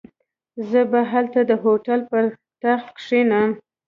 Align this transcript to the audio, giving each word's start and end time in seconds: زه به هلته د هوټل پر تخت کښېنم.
زه 0.69 0.81
به 0.91 1.01
هلته 1.11 1.39
د 1.45 1.51
هوټل 1.63 1.99
پر 2.11 2.23
تخت 2.63 2.87
کښېنم. 2.97 3.49